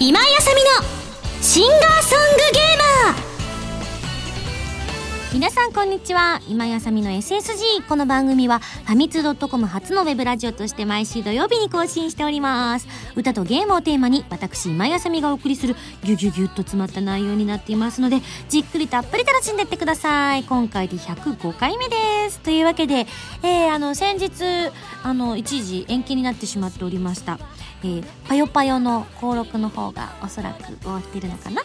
[0.00, 0.70] 今井あさみの
[1.42, 2.61] シンガーソングゲーム
[5.32, 6.42] 皆さんこんにちは。
[6.46, 12.86] 今井あさみの SSG この番組はファミツー .com 初のウェブラジオとして毎週土曜日に更新しております。
[13.16, 15.74] 歌とゲームをテーマに私今井あさみがお送りする
[16.04, 18.20] ギュギュギュッと詰まった内容になっていますので
[18.50, 20.44] じっくりたっぷり楽しんでってください。
[20.44, 21.96] 今回で105回目で
[22.28, 22.38] す。
[22.40, 23.06] というわけで、
[23.42, 24.70] えー、あの先日
[25.02, 27.38] あの一時延期になってしまっておりました。
[27.84, 31.62] えー、パヨパヨの登録の方がおそらく終わってるのかな？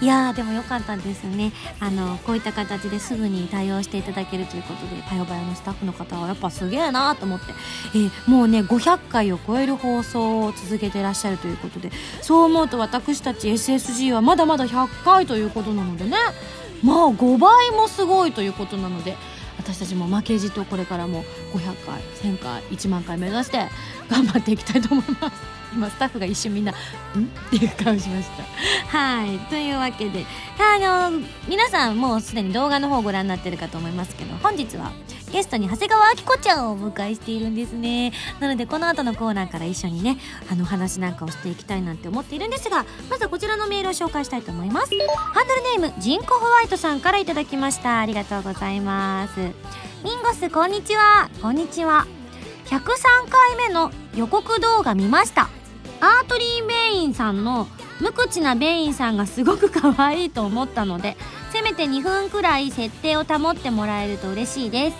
[0.00, 1.52] いやーでもよかったですね。
[1.80, 7.46] あのこういった形ですぐに対応していただけるということでパヨパヨのスタッフの方はやっぱすげえなーと思って、
[7.94, 11.90] えー、もうね500回を超える放送を続けてらっしゃるということで
[12.20, 16.16] そう思うと私たち SSG はまだまだ100回ということなのでね。
[16.82, 19.16] まあ5倍もすごいということなので
[19.64, 23.66] 私たちも負けじとこれからも500回1000回1万回目指して
[24.10, 25.63] 頑張っていきたいと思います。
[25.74, 26.72] 今スタッフが一瞬みんな
[27.16, 28.28] 「ん?」っていう顔しまし
[28.90, 28.96] た。
[28.96, 29.38] はい。
[29.50, 30.24] というわけで
[30.58, 34.92] あの皆さんもうすでに動画の方ご覧になってるかと思いますけど本日は
[35.32, 38.12] ゲストに長谷川明子ちゃんをお迎えしているんですね。
[38.40, 40.18] なのでこの後のコーナーから一緒にね
[40.50, 44.90] あの話なんかをしていきたいなんて思っているんですがまずはこちらのメールを紹介したいと思います。
[45.32, 47.98] ハンドルネームジンコホワイトさんからいただきました。
[47.98, 49.40] ありがとうございます。
[50.04, 51.28] ミンゴスこんにちは。
[51.42, 52.06] こんにちは。
[52.66, 52.80] 103
[53.28, 55.48] 回目の予告動画見ました。
[56.04, 57.66] アートリー・ベインさんの
[57.98, 61.16] 無口なベインさんがすごく可愛いと思ったので
[61.50, 64.96] せめて2分くらい設定を保ってもらえると嬉しいです。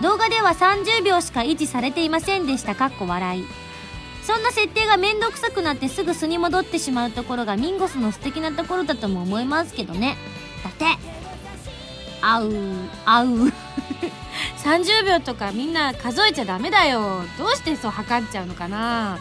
[0.00, 2.76] 動画では30秒しか維持されていませんでした。
[2.76, 3.44] かっこ笑い。
[4.22, 10.16] そんな設定がめんどくさくなってすぐ素に戻ってしまうところがミンゴスの素敵なところだとも思いますけどね。
[10.62, 10.84] だって
[12.22, 12.52] あう
[13.04, 13.26] あう。
[14.62, 17.22] 30 秒とかみんな数えちゃダメだよ。
[17.36, 19.18] どうしてそう測っちゃうのかな。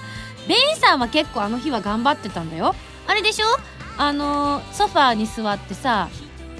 [0.48, 2.74] ベインさんは結構あの日は頑張ってたんだよ。
[3.08, 3.46] あれでしょ？
[3.98, 6.10] あのソファーに座ってさ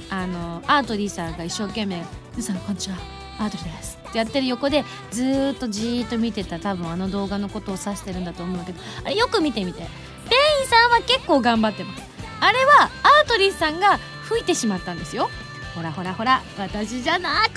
[0.10, 2.04] あのアートリーさんが一生懸命
[2.36, 2.98] 「皆さんこんにちは
[3.40, 8.80] アートリーです」ってやってる横でずっとじーっと見てた多分あの動画のことを指してるんだと思うんだけど。
[9.06, 9.80] あれよく見てみて。
[9.80, 9.90] ベイ
[10.66, 12.04] ンさんは結構頑張ってます。
[12.40, 15.30] あれはアートリーさんが吹いてしまったんですよ。
[15.76, 17.50] ほらほらほら私じゃない。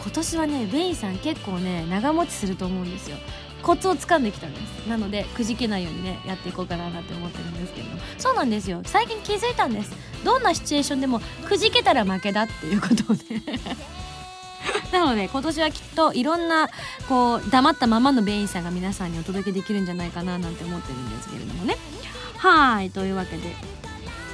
[0.00, 3.16] 今年はねベインさん結構ね長持ちすると思うんですよ。
[3.62, 4.86] コツをつかんできたんです。
[4.88, 8.80] なのでくじけないようにねやっていこうかなって思ってるんですけどそうなんですよ。
[8.84, 9.92] 最近気づいたんです。
[10.24, 13.42] どんなシチュエーションでもくじけたら負けだっていうことをね。
[14.92, 16.68] なので今年はきっといろんな
[17.08, 21.76] こう黙ったままのベインさんが皆さんにお届けできるんじゃないかななんて思ってるんですけれどもね。
[22.36, 22.90] はい。
[22.90, 23.82] というわけで。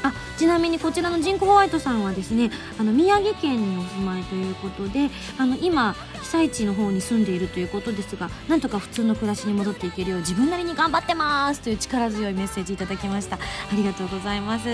[0.03, 13.37] あちなみにこちらのジンクホワイトさんはですねあの宮城県にお住まいということであの今被災地の方に住んでいるということですがなんとか普通の暮らしに戻っていけるよう自分なりに頑張ってますという力強いメッセージいただきました。
[13.37, 13.39] あ
[13.75, 14.69] りがとうございます。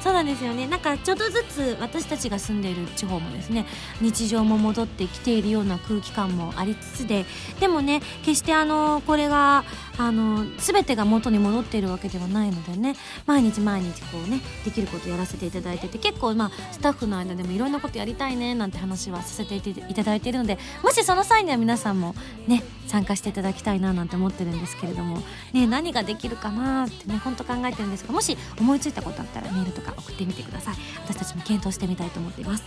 [0.00, 0.66] そうなんですよね。
[0.66, 3.66] なんかちょっとずつ私たちが住んでいる地方もですね
[4.00, 7.24] 日常も戻ってきているような空気感もありつつで
[7.60, 9.64] でもね決してあのこれが
[9.98, 12.96] あの全てが元に戻っているわけではないのでね
[13.26, 22.14] 毎日毎日こうねできることやらせていただいてて結構まあスタッフの間でもいろんなことやりたいねなんて話はさせていただいているのでもしその際には皆さんも
[22.46, 25.22] ね参加していただきたいななんて思ってるんですけれども。
[25.52, 30.74] ね何ができるかなってねほんと考えてるんですがもし思いついたことあったらメールとか送ってみてください。
[31.04, 32.64] 私たちも検討してみたいと思っています。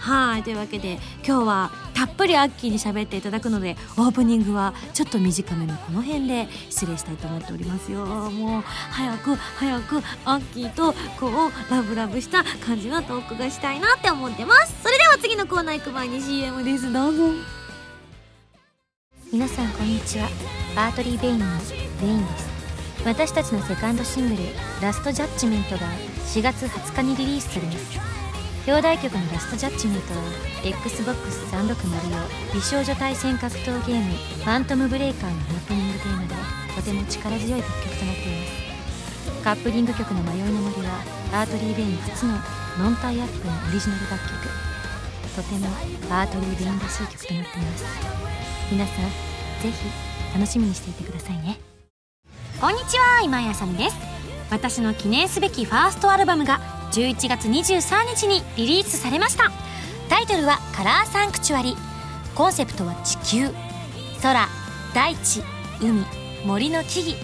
[0.00, 8.04] はいというわけで今日はたっぷりアッキーに喋っていただくのでオープニングはちょっと短めのこの辺で失礼したいと思っておりますよ。
[8.04, 14.74] もう早く早くアッキーとこうラブラブした感じのトークがしたいなって思ってます。
[14.82, 16.92] それでは次のコーナー行く前に CM です。
[16.92, 17.61] どうぞ。
[19.32, 20.28] 皆さんこんにちは。
[20.76, 21.46] Artery Vein の
[22.02, 22.46] ベインです。
[23.02, 25.88] 私たちのセカンドシングル「Last Judgement」が
[26.28, 27.98] 4月20日にリリースされます。
[28.66, 30.20] 表題曲の「Last Judgement」は
[30.62, 36.34] XBOX360 用美少女対戦格闘ゲーム「ファントムブレイカー」のオープニングテーマで
[36.76, 39.44] とても力強い楽曲となっています。
[39.44, 41.00] カップリング曲の「迷いの森」は
[41.32, 42.34] Artery Vein 初の
[42.78, 44.50] ノンタイアップのオリジナル楽曲。
[45.34, 45.68] とても
[46.10, 47.84] Artery Vein らしい曲となっています。
[48.70, 49.31] 皆さん
[49.62, 49.76] ぜひ
[50.34, 51.58] 楽しみにしていてくださいね。
[52.60, 53.96] こんにちは今井麻美です。
[54.50, 56.60] 私の記念すべきファーストアルバムが
[56.90, 59.52] 11月23日にリリースされました。
[60.08, 61.76] タイトルは「Color Sanctuary」
[62.34, 63.54] コンセプトは地球。
[64.20, 64.48] 空
[64.94, 65.42] 大地
[65.80, 66.04] 海
[66.44, 67.16] 森の木々。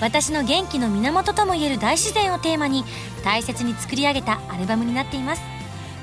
[0.00, 2.84] 私の元気の源ともいえる大自然をテーマに
[3.22, 5.42] 大切に作り上げたアルバムになっています。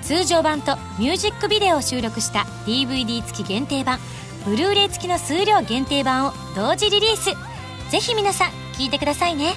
[0.03, 3.99] 通常版とミュージックビデオを収録した DVD 付き限定版。
[4.45, 7.25] ブルーレイ付きの数量限定版を同時リリース。
[7.91, 9.53] ぜひ皆さん聞いてくださいね。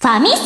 [0.00, 0.38] ファミセン。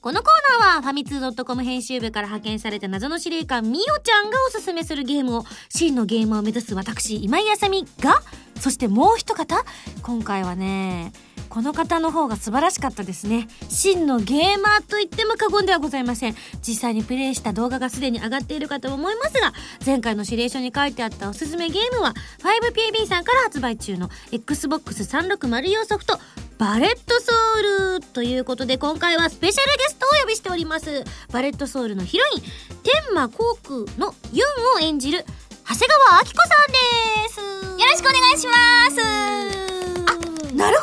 [0.00, 8.20] このコーナーはファミツー .com 編集部から派遣された謎の司令官みおちゃんがおすすめするゲームを真のゲームを目指す私今井あさみが
[8.64, 9.62] そしてもう一方
[10.00, 11.12] 今回はね
[11.50, 13.46] この方の方が素晴らしかったですね。
[13.68, 16.34] 真のゲーマーと言っても過言ではございません。
[16.66, 19.52] 実際にプレイした動画がすでに上がっているかと思いますが
[19.84, 26.18] 前回の指令書に書いてあったおすすめゲームは 5PB さんから発売中の XBOX360 用ソフト
[26.56, 31.04] バレットソウルということで今回はスペシャルゲストをお呼びしております。
[31.30, 32.42] バレットソウルのヒロイン
[32.82, 35.24] 天馬航空のユンを演じる
[35.66, 37.40] 長谷川明子さんです。
[37.40, 38.52] よろしくお願いしま
[38.90, 39.00] す。
[39.00, 40.82] あなるほ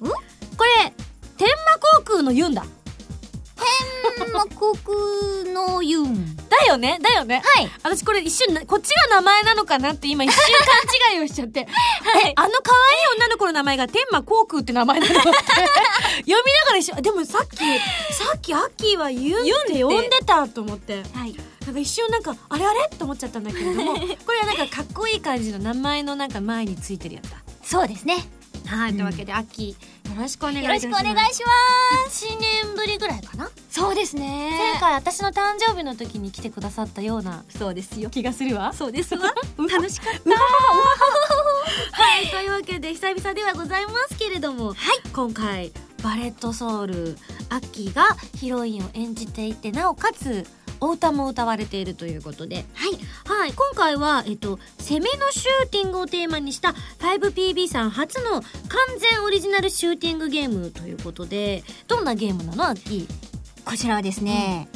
[0.00, 0.16] どね。
[0.56, 0.92] これ
[1.36, 2.64] 天馬航空のユンだ。
[4.16, 6.36] 天馬航空のユン。
[6.48, 7.42] だよねだよね。
[7.44, 7.70] はい。
[7.82, 10.40] 私これ一瞬なこっちが名前なのかなって今一瞬
[11.10, 11.60] 勘違いをしちゃって、
[12.26, 15.28] えあの可愛い女の子の名前が天馬航空って名前なのって。
[15.28, 15.36] 読
[16.24, 16.36] みな
[16.66, 17.56] がら一瞬でもさっき
[18.14, 21.02] さっきアッキーはユンって呼んでたと思って。
[21.14, 22.88] はいなんか一瞬なんかあれあれ？
[22.96, 27.36] と思っちゃったんだけれども これはなんかかっこいい感じの名前のなんか前についてるやつだ。
[27.62, 28.26] そうですね。
[28.66, 32.26] はい、というわけでアッキーよろしくお願いいよろしくたしますお願いします。
[32.26, 33.50] 1年ぶりぐらいかな？
[33.70, 34.50] そうですね。
[34.58, 38.10] 前回私の誕生日の時に来てくださったようなそうですよ。
[38.10, 38.72] 気がするわ。
[38.72, 39.32] そうですわ。
[39.58, 40.12] 楽しかっ
[41.92, 44.76] はいというわけで久々ではございますけれども、はい、
[45.12, 45.72] 今回
[46.02, 47.16] バレットソウル
[47.48, 48.04] アッキーが
[48.36, 50.46] ヒロインを演じていてなおかつ
[50.82, 52.90] お歌も歌われているということで、はい、
[53.24, 58.42] はい、今回は、えっと、攻めのシューティングをテーマにした 5PB さん初の完
[58.98, 62.64] 全オリジナルシューティングゲームということで、どんなゲームなの？
[62.70, 63.06] アッキー
[63.64, 64.68] たこちらはですね、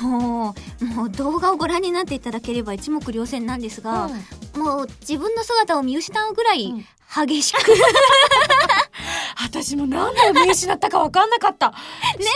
[0.00, 4.08] もうもう動画をご覧になっていただければ一目瞭然なんですが、
[4.56, 6.84] もう自分の姿を見失うぐらいうん。
[7.26, 7.58] 激しく、
[9.74, 11.70] 私も何度見失ったか分かんなかった。
[12.18, 12.26] ね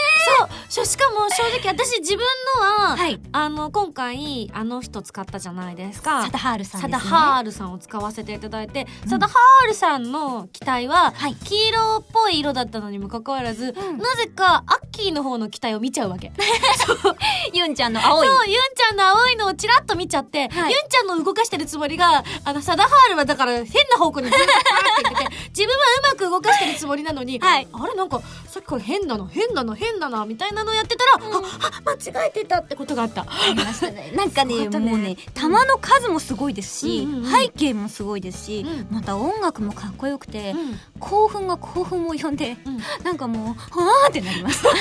[0.69, 0.85] そう。
[0.85, 2.25] しかも正直私自分
[2.55, 3.19] のは、はい。
[3.31, 6.23] あの、今回、あの人使ったじゃないですか。
[6.23, 7.09] サタハールさんサですね。
[7.09, 9.09] ダハールさんを使わせていただいて、うん。
[9.09, 11.35] サダハールさんの機体は、はい。
[11.35, 13.97] 黄色っぽい色だったのにもかかわらず、うん。
[13.97, 16.33] なぜかアッキーの方の機体を見ちゃうわけ。
[17.53, 18.27] ユンちゃんの青い。
[18.27, 20.71] そう、ユンちゃんの青いのをチラッと見ちゃって、はい。
[20.71, 24.53] ユンちゃんの動かしてるつもりが、あの、サダハールはだから変な方向にずっとって
[25.03, 27.67] 言ってて、 自分はうまく動かしてるつもりなのに、はい。
[27.71, 31.19] あれなんか、さっきから変なの、変なの、変なの、みたいなのをやってたら、あ、
[31.85, 33.21] あ、間違えてたってことがあった。
[33.21, 34.11] ありましたね。
[34.17, 34.79] なんかねね。
[34.79, 37.31] もうね弾の数もすごいですし、うんうんうん。
[37.31, 38.95] 背景もすごいですし、うん。
[38.95, 40.79] また音楽もかっこよくて、うん。
[40.99, 42.79] 興奮が興奮を呼んで、うん。
[43.03, 44.63] なんかもうはーってなります。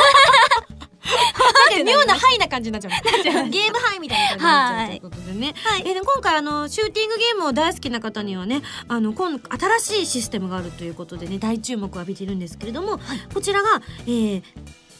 [1.08, 3.50] なんか妙なハイな感じになっちゃう。
[3.50, 5.54] ゲームハイみたいな感じになっちゃうということでね。
[5.80, 9.38] えーで今回あの、シューティングゲームを大好きな方にはね、あの、今
[9.80, 13.00] 新しいシステムがあるということでね、大注目を浴びているんですけれども、
[13.32, 14.42] こちらが、えー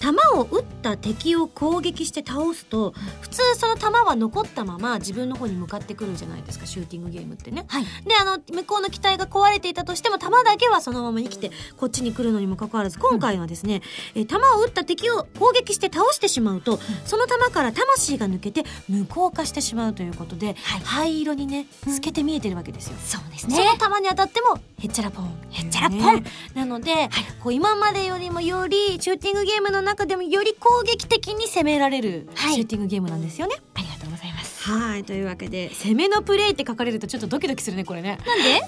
[0.01, 7.65] 弾を撃った敵を攻撃して倒すと普通その弾は残ったまま自分の方に向かってくるじゃないですかシューティングゲームってね。
[7.69, 7.85] はい。
[7.85, 13.83] であの向こうの機体が壊れていたとしても弾だけはそのまま生きてこっちに来るのにもかかわらず今回はですね、
[14.15, 20.81] えー弾を撃った敵を攻撃して倒してしまうと、その弾から魂が抜けて無効化してしまうということで、はい。
[20.85, 22.97] 灰色にね透けて見えてるわけですよ。
[22.99, 25.35] そうですその弾に当たってもへっちゃらポン。
[25.51, 26.25] へっちゃらポン
[26.55, 27.09] なので、
[27.43, 32.55] こう今までよりもよりシューティングゲームの中でもより攻撃的に攻められるはい。
[32.55, 33.57] シューティングゲームなんですよね。
[33.75, 34.71] ありがとうございます。
[34.71, 35.05] はい。
[35.05, 38.19] というわけで攻めのプレイって書かれるとちょっとドキドキするねこれね。
[38.27, 38.61] なんで？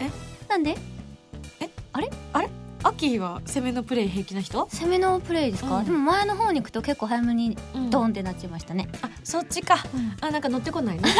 [0.00, 0.10] え？
[0.48, 0.76] なんで？
[2.86, 4.66] アッキーは攻めのプレイ平気な人？
[4.66, 5.84] 攻めのプレイですか、うん。
[5.86, 7.88] でも前の方に行くと結構早めにうん。
[7.88, 9.76] ドンってなっちゃいましたね、あそっちか。
[10.20, 11.02] あなんか乗ってこないね。
[11.08, 11.14] 私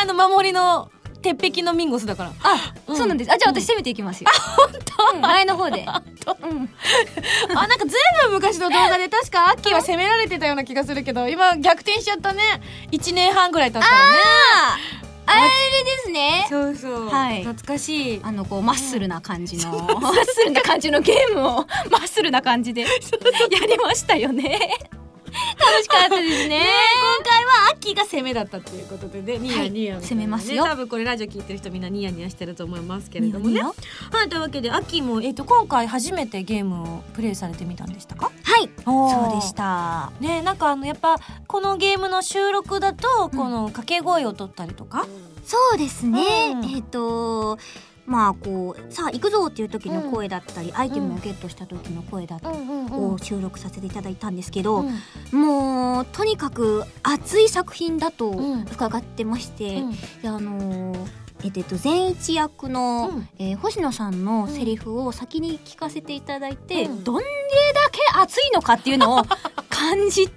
[0.00, 0.90] あの守りの
[1.22, 2.32] 鉄壁のミンゴスだから。
[2.42, 2.96] あ、うん。
[2.96, 3.32] そうなんです。
[3.32, 4.68] あじゃあ私攻めていきますよ、本
[5.12, 5.80] 当、前の方で。
[5.80, 6.70] うん。
[7.56, 12.42] あなんかずいぶん昔の動画で 確かアッキーは攻められてたような気がするけど今逆転しちゃったね。
[12.92, 13.98] 1年半ぐらい経ったらね。
[15.30, 16.46] あれですね。
[16.48, 17.08] そうそう。
[17.08, 17.44] はい。
[17.44, 18.20] 懐かしい。
[18.22, 22.88] あのこうマッスルな感じの、 マッスルな感じのゲームをマッスルな感じでや
[23.66, 24.58] りましたよね。
[25.58, 26.56] 楽しかったですね。
[26.58, 26.64] 今
[27.94, 33.70] 回はアッキーが攻めだったっていうことでねニヤニヤみたいなね、攻めますよ多分これラジオ聞いてる人みんなニヤニヤしてると思いますけれどもねニヤニ
[34.10, 41.16] はいというわけでアッキーも、えっと今回初めてゲームをプレイされてみたんでしたかはいそうでしたねなんかあのやっぱ
[41.46, 45.06] このゲームの収録だとこの掛け声を取ったりとか、
[45.44, 46.20] そうですね、
[46.54, 47.58] うんえっ、と
[48.08, 52.58] まあこうさあ行くぞっていう時の声だったり、アイテムをゲットした時の声だったり
[52.90, 54.84] を収録させていただいたんですけど、
[55.30, 58.30] もうとにかく熱い作品だと
[58.72, 59.82] 伺ってまして、
[60.22, 61.08] であのー
[61.44, 63.28] えっと、善一役の、うん。
[63.38, 67.04] えー星野さんのセリフを先に聞かせていただいて、うん。
[67.04, 67.22] どんだ
[67.92, 69.22] け熱いのかっていうのを
[69.68, 70.28] 感じ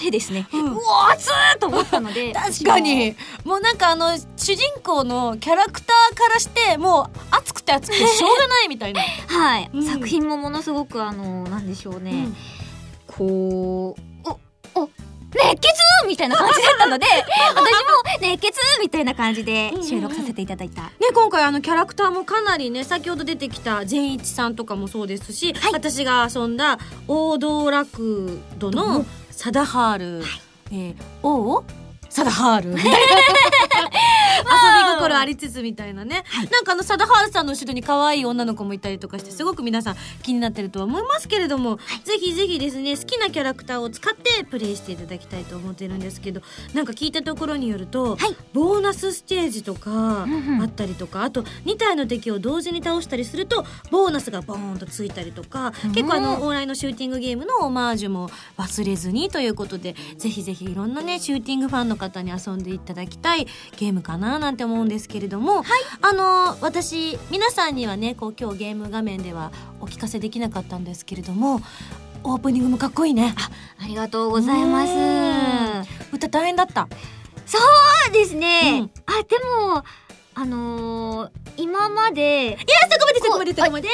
[0.00, 0.72] てですね、うん。
[0.72, 3.16] うわ熱ーと思ったので 確かに。
[3.44, 9.82] もうなんかあの主人公のキャラクターからしてもう熱くて熱くてしょうがないみたいな、 はい、うん。
[9.82, 12.36] 作品もものすごくあのなんでしょうね、うん。
[13.06, 14.28] こう
[14.74, 14.90] おお
[15.34, 15.68] 熱血
[16.06, 17.06] みたいな感じだったので
[17.54, 17.62] 私も
[18.20, 25.72] 熱血みたいな感じで収録させていただいた、ね、今回あのキャラクターもかなりね先ほど出てきた善一さんとかもそうですし、はい。
[25.72, 29.04] 私が遊んだ大道楽土の
[29.40, 30.24] サダハール、
[30.72, 31.62] えー、王
[32.08, 32.74] サダハール
[34.38, 46.40] 遊び心ありつつみたいなね、なんかあのサダハールさんの後ろに可愛い女の子もいたりとかしてすごく皆さん気になってるとは思いますけれども、ぜひぜひですね好きなキャラクターを使ってプレイしていただきたいと思ってるんですけど
[46.74, 48.36] なんか聞いたところによると、はい。
[48.52, 50.26] ボーナスステージとか
[50.60, 55.92] あったりとか、あと2体の敵を同時に倒したりするとボーナスがボーンとついたりとか、うん。
[55.92, 65.64] 結構あのオンラインのシューティングゲームのオマージュも忘れずにということでぜひぜひいろんなねシューティングファンの方に遊んでいただきたいゲームかななんて思うんですけれども、
[66.02, 71.62] あの私皆さんにはねこう今日ゲーム画面ではお聞かせできなかったんですけれども
[72.24, 73.34] オープニングもかっこいいね。
[73.82, 74.92] ありがとうございます。
[74.92, 74.96] う
[76.12, 76.16] ん。
[76.16, 76.88] 歌大変だった。
[77.46, 77.58] そ
[78.10, 78.90] うですね、うん。
[79.06, 79.38] あで
[79.70, 79.84] も
[80.34, 82.58] あのー、今までいや
[82.90, 83.88] そこまでそこまでそこまで。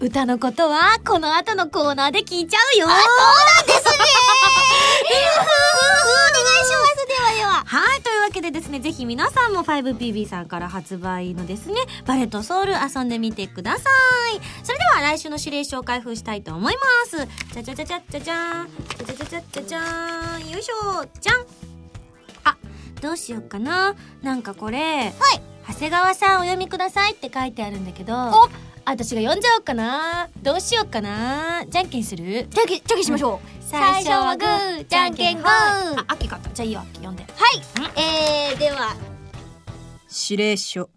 [0.00, 2.86] 歌のことはこの後のコーナーで聞いちゃうよ。
[2.86, 4.59] お願いし
[5.04, 11.76] ますではでははい、というわけでですね、ぜひ皆さんも 5PB さんから発売のですね、
[12.06, 13.88] バレットソウル遊んでみてくださ
[14.34, 14.40] い。
[14.64, 17.28] それでは来週の指令書を開封したいと思います。
[17.52, 18.68] じゃじゃじゃじゃじゃじゃーん。
[19.04, 20.50] じゃじゃじゃじゃじゃじゃーん。
[20.50, 21.06] よいしょ。
[21.20, 21.46] じゃん。
[22.44, 22.56] あ、
[23.00, 23.94] どうしようかな。
[24.22, 25.12] なんかこれ、はい。
[25.68, 28.14] 長谷川さんお読みくださいって書いてあるんだけど、
[28.84, 30.28] 私が読んじゃおうかな。
[30.42, 31.64] どうしようかな。
[31.68, 32.48] じゃんけんする？
[32.50, 36.50] じゃんけんじゃんけんしましょう、最初はグーじゃんけんグーあ、秋かった。
[36.50, 37.24] じゃあいいよ、秋読んで。
[37.96, 38.94] えー、では
[40.28, 40.88] 指令書。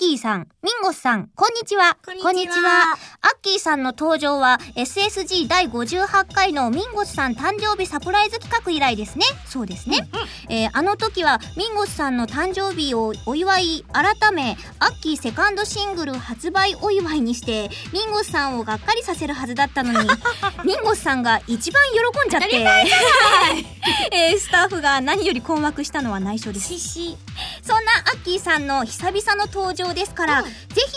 [0.00, 1.98] アッキーさん、ミンゴスさん、こんにちは。
[2.02, 9.26] こんにちはアッキーさんの登場は SSG 第58回のミンゴスさん誕生日サプライズ企画以来ですね。
[9.46, 10.08] そうですね。
[10.48, 20.08] えーあの時はミンゴスさんの誕生日をお祝い改め、アッキーセカンドシングル発売お祝いにして、ミンゴスさんをがっかりさせるはずだったのに、
[20.64, 22.56] ミンゴスさんが一番喜んじゃって、
[24.16, 26.70] えースタッフが何より困惑したのは内緒です。
[27.62, 30.48] そんなアッキーさんの久々の登場ですから、ぜ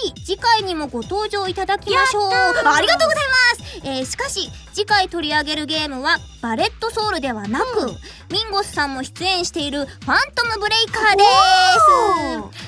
[0.03, 2.31] ひ次回にもご登場いただきましょう。
[2.31, 3.81] ありがとうございます。
[3.85, 7.87] えーしかし、次回取り上げるゲームはバレットソウルではなく、
[8.31, 11.23] ミンゴスさんも出演しているファントムブレイカーで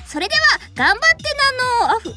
[0.05, 0.12] す。
[0.13, 0.41] それでは、
[0.75, 1.05] 頑張って
[1.86, 2.13] なの、あふ、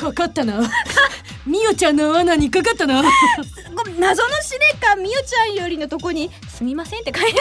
[0.00, 0.62] かかったな。
[1.46, 3.02] みおちゃんの罠にかかったな。
[3.98, 7.40] 謎の司令官みおちゃんよりのとこに、すみませんって書いて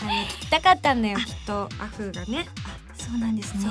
[0.00, 1.68] あの聞きたかったんだよ、きっと。
[1.78, 2.46] アフがね。
[2.96, 3.64] そうなんですね。
[3.64, 3.68] そ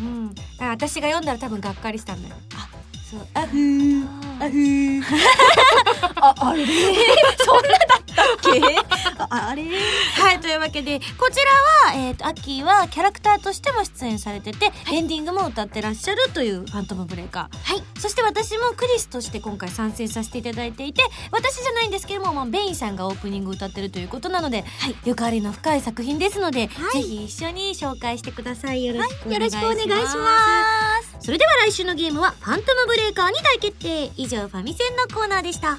[0.00, 0.04] う。
[0.04, 0.32] うん。
[0.32, 2.36] だから私が読んだら多分がっかりしたんだよ。
[2.54, 2.68] あ、
[3.10, 3.26] そう。
[3.34, 4.04] アフー。
[4.38, 5.02] アフー。
[6.22, 6.64] あ、あれ？
[7.44, 8.60] そんなだったっけ？
[9.30, 9.62] ああれ？
[9.64, 11.36] はい、というわけで、こち
[11.84, 17.72] らは、えっ、と、アッキーはキャラクターとしても出演されてて、エンディングも歌ってらっしゃるというファントムブレイカー。
[17.74, 17.82] はい。
[18.00, 24.64] そして私もクリスとして今回参戦させていただいていて、私じゃないんですけども、まあ、ベインさんがオープニング歌ってるということなので、
[25.04, 28.84] ゆかりの深い作品ですので、はいぜひ一緒に紹介してください。
[28.84, 29.66] よろしくおよ願いします。
[29.66, 31.16] ろしくお願いします。
[31.20, 34.10] それでは来週のゲームは、ファントムブレイカーに大決定。
[34.16, 35.78] 以上、ファミセンのコーナーでした。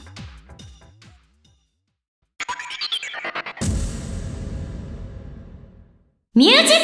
[6.38, 6.76] ミュージックパ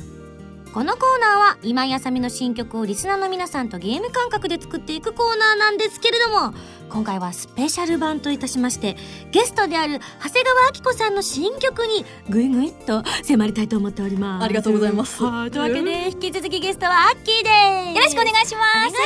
[0.00, 0.02] ズ
[0.64, 0.72] ル。
[0.72, 6.54] このコーナーは今井あさみの新曲をリスナーの皆さんとゲーム感覚で作っていくコーナーなんですけれども
[6.88, 8.96] 今回はスペシャル版といたしまして
[9.30, 14.44] ゲストである長谷川明子さんの新曲にぐいぐいっと迫りたいと思っております。
[14.44, 15.22] ありがとうございます。
[15.22, 15.50] はい。
[15.50, 17.50] というわけで引き続きゲストはアッキーで
[17.92, 17.94] す。
[17.94, 18.88] よろしくお願いします。
[18.88, 18.98] お願いし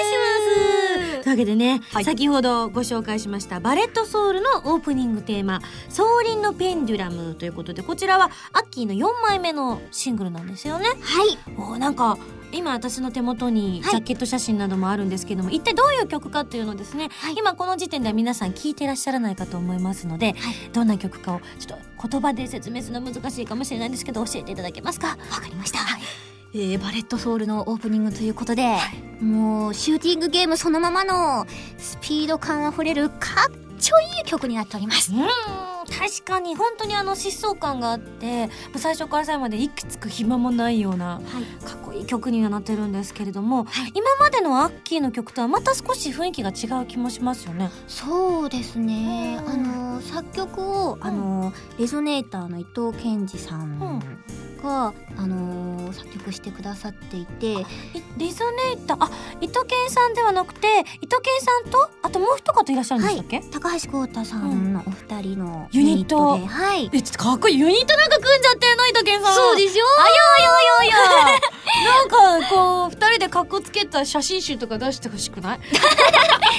[1.18, 2.04] ますというわけでね、はい。
[2.04, 10.86] 先ほどご紹介しましたバレットソウルのオープニングテーマ「ソーリンのペンデュラム」ということでこちらはアッキーの4枚目のシングルなんですよね。
[10.86, 10.92] は
[11.24, 11.38] い。
[11.56, 12.18] おーなんか
[12.50, 14.00] 今私の手元にジはい。
[14.00, 17.34] ャケット写真などもあるんですけども、一体どういう曲かっていうのをですね、はい。
[17.38, 20.36] 今この時点では皆さん聞いてらっしゃらないかと思いますので、はい。
[20.72, 25.08] どんな曲かをちょっと言葉で説明するのは難しいかもしれないんですけど教えていただけますか？
[25.08, 25.78] わかりました、
[26.54, 28.76] えーバレットソウルのオープニングということで、
[29.22, 31.46] もうシューティングゲームそのままの
[31.78, 35.12] スピード感あふれるかっちょいい曲になっております。
[35.12, 35.26] うん。
[35.90, 41.64] 確かに本当にあの疾走感があって最初から最後まで息つく暇もないようなはい。
[41.64, 47.70] かっこいい曲にはなってるんですけれども、今までのアッキーの曲とはまた少し雰囲気が違う気もしますよね。
[47.88, 49.50] そうですね、うん。
[49.50, 54.00] あの作曲を、あのレゾネーターの伊藤健二さん
[54.62, 57.52] が、あの作曲してくださっていて。
[57.52, 57.66] い
[58.18, 59.10] リゾネーターあ
[59.40, 60.68] 伊藤健さんではなくて
[61.00, 66.38] 伊藤健さんとあともう一方いらっしゃるんでしたっけ、高橋浩太さんのお二人のユニット。
[66.38, 66.90] ではい。
[66.92, 67.58] えちょっとかっこいい。
[67.58, 69.34] ユニットなんか組んじゃってんの伊藤健さん。
[69.34, 69.78] そうでしょいや
[70.86, 71.40] いやいや
[71.84, 72.04] な
[72.38, 75.60] んかこう二人で格好つけた写真集とか出してほしくない？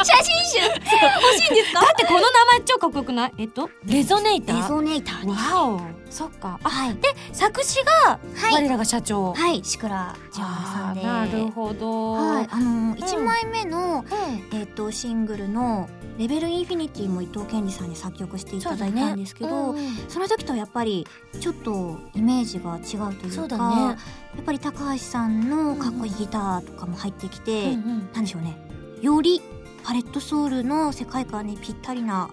[0.04, 0.60] 写真集？
[0.68, 1.82] 欲しいんですか？
[1.82, 3.70] だってこの名前超かっこよくないえっと？
[3.86, 4.62] レゾネーター。
[4.62, 5.54] レゾネーターです。
[5.54, 5.82] わお。
[6.10, 6.60] そっか。
[6.64, 6.96] あはい。
[6.96, 8.54] で作詞がはい。
[8.64, 11.04] 我らが社長、はいシクラジャーさんで。
[11.04, 12.94] なるほど、はいあのん。
[12.96, 14.04] 1枚目の、
[14.52, 14.58] うん。
[14.60, 19.96] えっとシングルの「レベルインフィニティ」も伊藤健二さんに作曲していただいたんですけどそ,、うんうん。
[20.22, 21.08] の時とやっぱり
[21.40, 23.58] ちょっとイメージが違うというかそうだ
[23.92, 23.98] ね
[24.36, 28.10] やっぱり高橋さんのかっこいいギターとかも入ってきて、うんうん。
[28.14, 28.58] なんでしょうね。
[29.02, 29.42] より
[29.84, 32.30] パレットソウルの世界観にぴったりな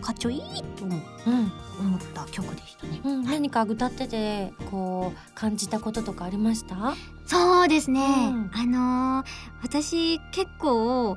[0.00, 1.30] かっちょいいと思う。
[1.30, 1.52] ん。
[1.80, 3.00] 思った曲でしたね。
[3.04, 6.94] うん、何か歌っててこう感じたこととかありました？
[7.26, 8.50] そうですね、うん。
[8.52, 9.26] あのー
[9.62, 11.16] 私結構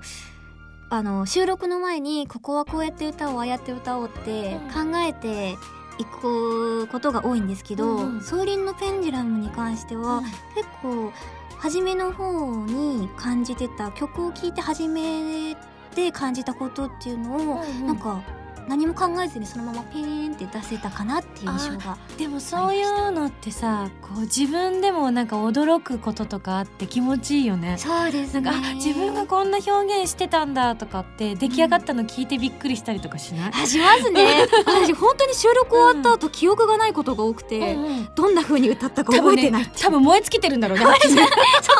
[0.90, 4.92] あの収録の前にここはこうやって歌おうああやって歌おうってうん。
[4.92, 5.58] 考えて
[6.00, 10.22] いくことが多いんですけどうんうん「ソーリンのペンデュラム」に関しては、
[10.56, 11.12] 結構
[11.58, 15.56] 初めの方に感じてた曲を聴いて初め
[15.96, 17.88] て感じたことっていうのを、うん。
[17.88, 18.22] なんか
[18.68, 21.98] 何も考えずにそのままペーンって出せたかなっていう印象が。
[22.18, 27.78] でもそういうのってさこう自分でもなんか驚くこととかあって気持ちいいよね。
[27.78, 34.48] そうですなんかあ自分がこんな表現してたんだとかって出来上がったの聞いてびっくりしたりとかしない、しますね。
[34.66, 38.10] 私本当に収録終わった後、記憶がないことが多くて、うんうん。
[38.16, 39.84] どんな風に歌ったか覚えてないっていう。
[39.84, 41.10] 多分燃え尽きてるんだろうね そ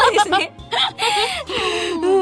[0.10, 0.56] うですね。
[2.02, 2.13] う ん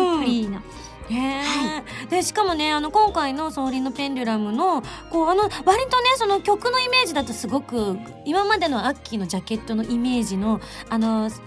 [1.11, 5.51] なねえでしかもねあの今回の「ソーリンのペンデュラムの」こうあの割
[5.89, 11.39] とねその曲のイメージだとすごく今までのアッキーのジャケットのイメージのあの3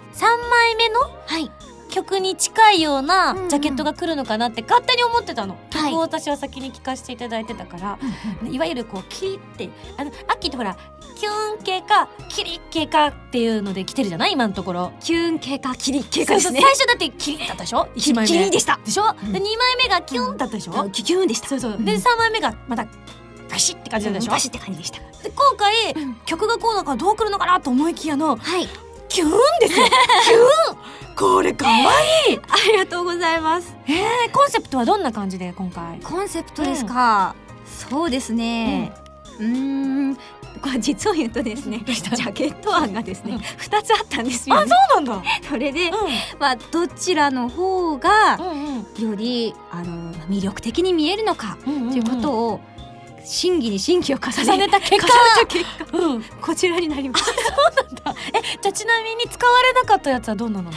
[0.51, 1.51] 枚目のはい
[1.95, 3.49] 曲に近いようなうんうん。
[3.49, 5.93] ジャケットが来るのかなって勝手に思ってたの、はい。
[5.93, 7.99] 曲を私は先に聴かせていただいてたから、
[8.51, 10.77] いわゆるこうキリってあのアッキーってほら
[11.15, 14.33] キュン系かキリ系かっていうので来てるじゃない？
[14.33, 14.93] 今のところ。
[15.01, 18.29] キュン系かキリ系そうそう最初だってキリだったでしょ？1枚目。
[18.29, 18.81] キリでした。
[18.85, 19.33] でしょ、ん。
[19.33, 21.49] で2枚目がキュンだったでしょ、あキュキュンでした。
[21.49, 21.85] そうそう、ん。
[21.85, 22.87] で3枚目がまた
[23.49, 24.99] バシッって感じなんでしょ、バシって感じでした。
[25.23, 26.15] で今回、うん。
[26.27, 28.67] 曲がこうだからどう来るのかなと思いきやのはい
[29.15, 29.87] キュンですよ。
[30.27, 31.15] キュン。
[31.15, 31.73] これかわ
[32.29, 32.37] いい。
[32.37, 33.73] ありがとうございます。
[33.87, 36.01] えー、コンセプトはどんな感じで今回？
[36.01, 38.93] コンセプトですか、そうですね。
[39.39, 40.17] うーん。
[40.61, 43.33] これ実を言うとですねジャケット案がですうん。
[43.33, 45.29] ね二つあったんですよ、あね、そうなんだ。
[45.49, 45.93] それでう
[46.41, 49.11] まあどちらの方がんうんうん。
[49.11, 51.91] よりあの魅力的に見えるのかうんうんうん。
[51.93, 52.61] ということを
[53.25, 55.09] 審議に審議を重ねた結果。
[55.93, 56.23] うん。
[56.41, 57.33] こちらになりました
[58.35, 60.71] えじゃあちなみに使われなかったやつはどんなの？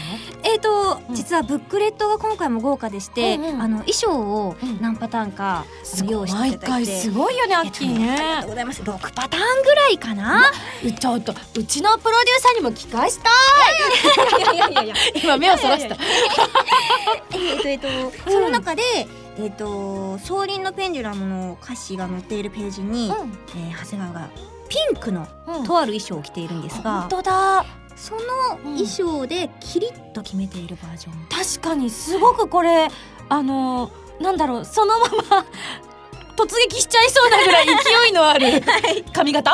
[0.43, 1.15] えーと、うん。
[1.15, 4.81] 実はブックレットが今回も豪華でして、うんうんあの衣装をうん。
[4.81, 5.65] 何パターンか、
[5.99, 6.91] あの用意して毎いただいて。
[6.91, 8.12] 回すごいよねアッキーえっとね。
[8.12, 8.81] ありがとうねございます。
[8.81, 10.51] 6パターンぐらいかな。
[10.86, 13.29] うちょっとうちのプロデューサーにも聞かした
[14.39, 14.47] い。
[14.47, 15.97] やいやいやいやい今目をそらした。
[17.36, 17.88] えっとえっと
[18.31, 18.83] その中で
[19.39, 24.30] えっと「総輪のペンデュラム」の歌詞が載っているページに、えー長谷川が
[24.69, 27.65] ピンクのうんとある衣装を着ているんですが、本当だ。
[27.95, 28.21] その
[28.63, 32.89] 衣装でキリッと決めているバージョン、確かにすごくこれ
[33.30, 35.45] あのなんだろうそのまま
[36.36, 37.71] 突撃しちゃいそうなぐらい勢
[38.10, 38.62] いのある
[39.13, 39.52] 髪型？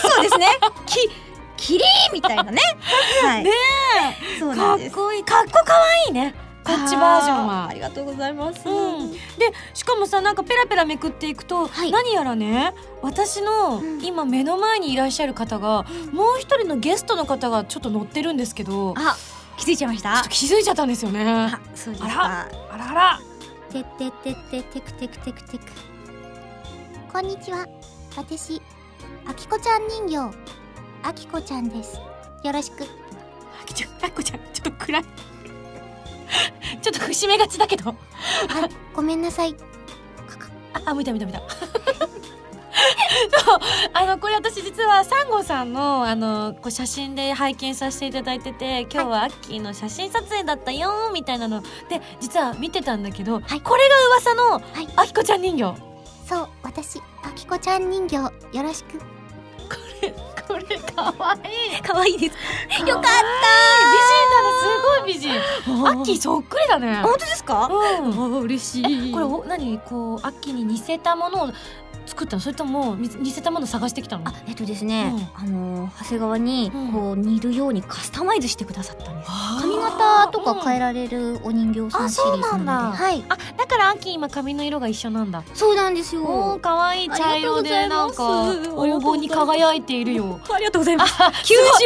[0.00, 0.46] そうですね。
[0.86, 1.10] き
[1.56, 2.60] キリーみたいなね。
[3.22, 3.44] はい。
[3.44, 3.50] ね
[4.54, 5.24] かっこいい。
[5.24, 6.34] かっこかわいいね
[6.76, 9.12] こっちバージョンあはありがとうございます、うん。
[9.12, 9.18] で
[9.74, 11.90] しかもさなんかペラペラめくっていくと、はい。
[11.90, 14.04] 何やらね私のうん。
[14.04, 19.16] 今目の前にいらっしゃる方が、もう一人のゲストの方がちょっと乗ってるんですけどあ
[19.56, 20.20] 気づいちゃいました？
[20.20, 21.24] っと気づいちゃったんですよね。
[21.28, 22.48] あそうですあか。
[22.72, 23.20] あらあら
[23.70, 25.64] てってってってテクテクテクテク
[27.12, 27.66] こんにちは。
[28.16, 28.60] 私
[29.26, 30.36] あきこちゃん人形。
[31.02, 32.00] あきこちゃんです。
[32.44, 32.84] よろしく。
[32.84, 35.04] あきちゃんあっこちゃんちょっと暗い
[36.82, 37.90] ちょっと節目がちだけど。
[37.90, 37.96] あ
[38.94, 39.56] ごめんなさい。
[40.72, 41.40] ああ見た見た見た
[43.44, 43.58] そう
[43.92, 53.60] あのこれ私実はサンゴさんのあのこう写真で拝見させていただいてて今日はアッキーの写真撮影だったよみたいなので実は見てたんだけど、はい。
[53.60, 54.88] これが噂のはい。
[54.96, 55.74] あきこちゃん人形。
[56.26, 58.98] そう私あきこちゃん人形よろしく。
[58.98, 59.04] こ
[60.02, 60.14] れ
[60.94, 61.38] かわい
[61.78, 61.82] い。
[61.82, 62.80] 可愛いです。
[62.82, 63.10] よよかった。
[63.90, 64.66] 美人だねす
[65.00, 65.30] ごい美人。
[65.86, 67.00] アッキーそっくりだね。
[67.02, 67.68] 本当ですか？
[67.70, 68.36] うん。
[68.36, 69.78] あ嬉しえこれお何？
[69.80, 71.52] こうアッキーに似せたものを
[72.20, 72.40] 作ったの？
[72.40, 74.28] それともみ似せたものを探してきたの？
[74.28, 76.92] あえっとですね、あの長谷川にうん。
[76.92, 79.30] こう似るようにカスタマイズしてくださったんです
[79.60, 82.92] 髪髪型とか変えられるお人形さんシリーズなので、あそうなんだ。
[82.96, 83.24] はい。
[83.28, 85.42] あだからアッキー今髪の色が一緒なんだ。
[85.54, 86.22] そうなんですよ。
[86.24, 89.00] おーかわいい茶色でなんかありがとうございます。
[89.00, 90.40] 黄金に輝いているよ。
[90.50, 91.22] ありがとうございます。
[91.22, 91.32] あ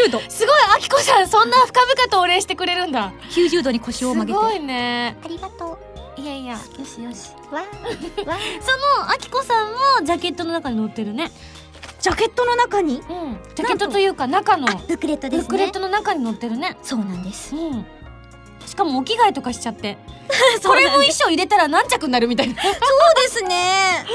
[0.06, 0.20] 90度。
[0.28, 3.12] すごいあきこさんそんな深々とお礼してくれるんだ。
[3.30, 4.38] 90度に腰すを曲げて。
[4.38, 5.16] ごいね。
[5.24, 5.78] ありがと
[6.24, 6.54] いやいや。
[6.54, 7.32] うよしよし。
[7.52, 11.30] わー わーそのあきこさんもジャケットの中に載ってるね。
[12.00, 12.94] ジャケットの中に？
[12.94, 13.02] うん。
[13.54, 14.66] ジャケットというか中の。
[14.66, 16.78] ブックレットですブックレッねトの中に載ってるね。
[16.82, 17.54] そうなんです。
[17.54, 17.87] うん。
[18.66, 19.98] しかもお着替えとかしちゃって。
[20.64, 22.62] これも衣装入れたら何着になるみたいな。
[22.62, 22.72] そう
[23.16, 24.06] ですね。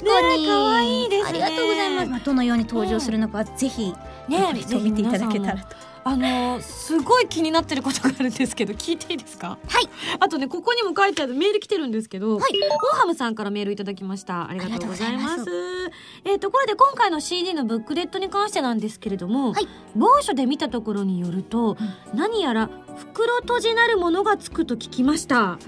[0.00, 0.46] 確かに。
[0.46, 1.28] 可愛いですね。
[1.28, 3.94] ありがとうございます、まあ、どのように登場するのか、ぜひ
[4.28, 5.76] ね見ていただけたらと
[6.08, 9.58] あのすごい気になってることがあるんですけど聞いていいですか？
[9.68, 9.88] はい。
[10.20, 12.50] あとねここにも書いてあるメール来てるんですけど、はい。
[12.92, 14.48] オーハムさんからメールいただきました。
[14.48, 15.44] ありがとうございます。
[16.24, 19.68] えっ、とこれで今回の CD のブックレットに関してなんですけれども、はい。
[19.94, 21.76] 某所で見たところによると、
[22.14, 25.58] 何やら袋閉じなるものがつくと聞きました。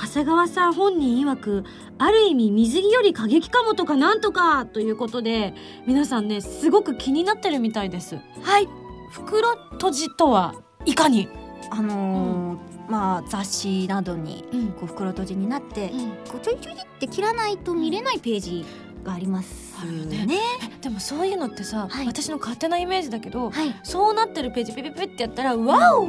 [0.00, 1.64] 長谷川さん本人曰く
[1.98, 5.54] ある意味水着より過激かもとかなんとかということで
[5.88, 8.16] 皆さんねすごく気になってるみたいです。
[8.42, 8.68] はい
[9.10, 11.28] 袋閉じとはいかに、
[11.70, 14.68] あのーまあ雑誌などにうん。
[14.68, 15.90] こう袋閉じになって、
[16.30, 18.64] こうちょいちょいって切らないと見れないページ
[19.04, 20.24] がありますあるよね。
[20.24, 20.38] ね
[20.80, 22.06] でもそういうのってさ、はい。
[22.06, 23.78] 私の勝手なイメージだけど、はい。
[23.82, 26.06] そうなってるページピピピってやったら「ワオ!」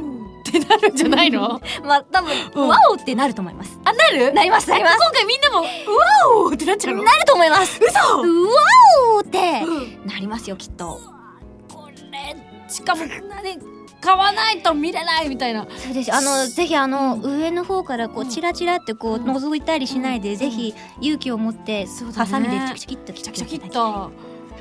[0.50, 1.60] てなるんじゃないの？
[1.84, 2.68] まあ多分、うん。
[2.68, 3.78] ワオってなると思います。
[3.84, 4.32] あなる？
[4.32, 4.96] なりますなります。
[4.96, 5.66] 今回みんなも「ワ
[6.46, 7.02] オ!」ってなっちゃうの？
[7.02, 7.78] なると思います。
[7.82, 7.98] 嘘！
[7.98, 8.22] ワ
[9.16, 10.06] オってうん。
[10.06, 10.98] なりますよきっと
[12.70, 13.58] しかも何
[14.00, 15.66] 買わないと見れないみたいな。
[15.76, 16.14] そうです。
[16.14, 18.28] あのぜひあの、う上の方からこううん。
[18.30, 19.24] チラチラってこううん。
[19.24, 20.38] 覗いたりしないで、うん。
[20.38, 24.10] ぜひ勇気を持ってハサミでチキチキっと切っっていただきたいと。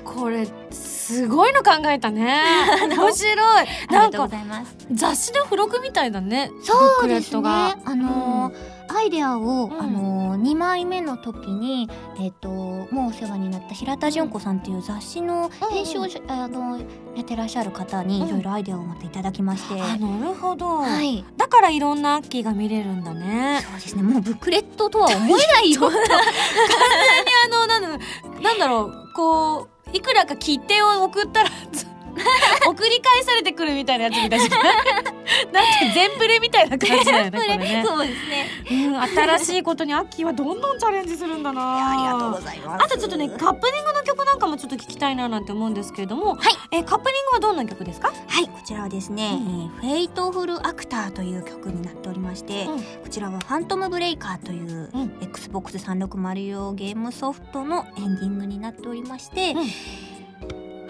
[0.03, 2.41] これすごいの考えたね。
[2.89, 3.37] 面白い。
[3.37, 4.75] ありがとうごなんかざいます。
[4.91, 6.51] 雑誌の付録みたいだね。
[6.63, 6.81] そうですね。
[6.83, 7.77] ブックレットが。
[7.85, 9.81] あのーアイデアを、ん。
[9.81, 18.27] あのー、2枚目の時に、えっともうお世話になった平田純子さんっていう雑誌の編集をし、あのやってらっしゃる方にうん。
[18.27, 21.23] いろいろアイデアを持っていただきまして、あなるほど、はい。
[21.37, 23.61] だからいろんなアッキーが見れるんだね。
[23.63, 24.03] そうですね。
[24.03, 25.97] もうブックレットとは思えないような。
[27.45, 31.85] あのなんだろうなんだろうこういくらか切手を送ったらず
[32.67, 37.83] 送り返されてくるみたいなやつみたいじゃないだって全プレみたいな感じだよねこれね。
[37.85, 38.47] そうですね。
[38.71, 41.91] うん、新しいことにアッキーはどんどんチャレンジするんだな。
[41.91, 42.85] ありがとうございます。
[42.85, 46.37] あとちょっとねカップニングの曲なんかもちょっと聞きたいななんて思うんですけれども、はい。
[46.71, 48.11] えカップリングはどんな曲ですか？
[48.27, 49.39] はいこちらはですね、
[49.81, 52.79] うえー Fateful Actor という曲になっておりまして、うん。
[52.79, 55.17] こちらはファントムブレイカーという、うん。
[55.21, 59.59] Xbox360 用ゲームソフトのエンディングになっておりまして、うん。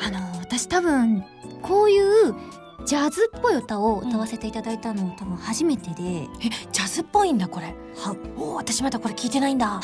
[0.01, 1.23] あの私多分
[1.61, 2.35] こういう
[2.85, 6.27] ジャズっぽい歌を歌わせていただいたの多分初めてで、え
[6.73, 7.67] ジャズっぽいんだこれ。
[7.95, 8.13] は。
[8.35, 9.79] おー私まだこれ聞いてないんだ。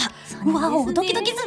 [0.45, 1.37] うわおドキドキす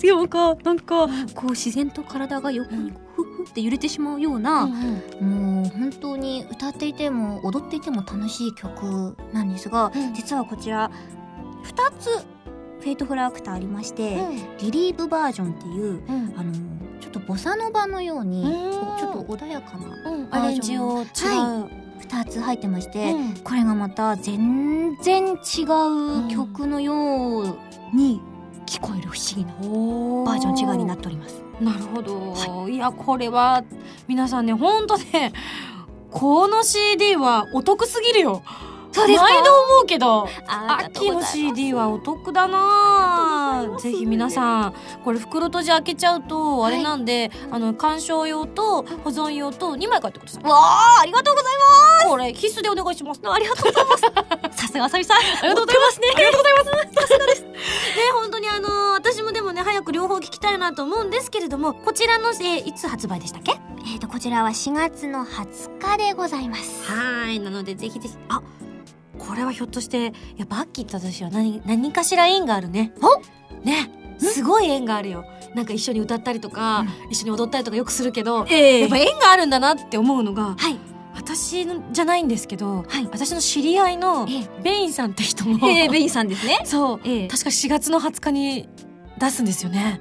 [0.00, 0.08] る。
[0.08, 5.62] るなんかなんかこう自然と体が横にふふって揺れてしまうような、うんうん。
[5.62, 10.14] もう本当に歌っていても踊っていても楽しい曲なんですが、うん。
[10.14, 10.88] 実はこちら
[11.64, 12.35] 2つ
[12.80, 14.18] Fateful Actor ありまして、
[14.60, 16.34] Relieve version っていううん。
[16.36, 16.52] あの
[17.00, 20.28] ちょっとボサノバのようにちょっと穏やかなうん。
[20.30, 21.06] アレンジを違う、
[22.00, 27.56] 2つ入ってまして、うんこれがまた全然違う曲のよう
[27.94, 28.20] に
[28.66, 29.52] 聞こえる不思議な
[30.24, 31.42] バージョン違いになっております。
[31.60, 33.64] なるほど、い、やこれは
[34.08, 35.32] 皆さんねほんとね
[36.10, 38.42] この CD はお得すぎるよ
[38.96, 39.24] そうですか？
[39.24, 50.44] 毎度思うけどあアッキーの CD はお得だなぜひ皆さんこれ袋閉じ開けちゃうとあれなんで、あの鑑賞用と保存用と2枚買ってください。
[50.44, 51.52] わあありがとうござい
[52.08, 53.20] これ必須でお願いします。
[53.22, 54.02] ますありがとうございます。
[54.62, 55.16] さすがあさみさん。
[55.18, 56.06] ありがとうございますね。
[56.14, 57.00] ありがとうございます。
[57.02, 57.42] さすがです。
[57.42, 57.50] ね、
[58.20, 63.52] 本当にあのー私もでもね、早く両方聞きたいなと思うんですけれども、こちらの、えーいつ発売でしたっけ？
[63.84, 66.84] えーとこちらは4月の20日でございます。
[66.90, 67.40] はい。
[67.40, 68.40] なので、ぜひぜひ、あ、
[69.18, 72.92] これはひょっとしてやっぱアッキーと私は何何かしら縁があるね。
[73.64, 75.24] ねすごい縁があるよ。
[75.54, 80.78] なんか一緒に歌ったりとか、一緒に踊ったりとかよくするけど、えやっぱ縁があるんだなって思うのがはい。
[81.14, 83.08] 私のじゃないんですけど、はい。
[83.10, 86.60] 私の知り合いのえベインさんって人も、えー、ベインさんですね。
[86.66, 87.28] そう、ええ。
[87.28, 88.68] 確か4月の20日に
[89.18, 90.00] 出すんですよね。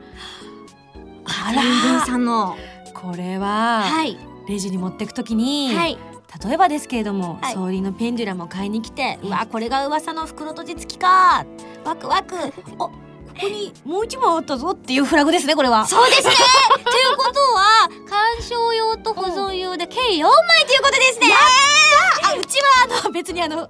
[1.26, 2.58] あベインらさんの。
[2.94, 4.18] これは、はい。
[4.48, 5.98] レジに持ってくときに、はい。
[6.44, 7.54] 例えばですけれども、はい。
[7.54, 11.46] 総理のペンデュラムを買いに来て、うわこれが噂の袋閉じ付きか。
[11.84, 12.36] ワクワク。
[12.78, 12.92] お こ
[13.40, 15.86] こにもう一枚あったぞっていうフラグですねこれは。
[15.86, 16.34] そうですね。
[16.34, 21.28] ということは、鑑賞用と保存用で計4枚ということですね。
[21.34, 23.68] あうちはあの別にあの